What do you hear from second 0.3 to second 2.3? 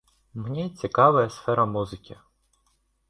Мне цікавая сфера музыкі.